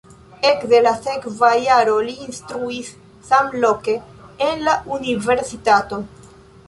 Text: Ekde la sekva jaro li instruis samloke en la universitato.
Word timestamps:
Ekde 0.51 0.77
la 0.85 0.93
sekva 1.07 1.49
jaro 1.65 1.93
li 2.07 2.15
instruis 2.27 2.89
samloke 3.29 3.99
en 4.47 4.67
la 4.71 4.75
universitato. 4.97 6.01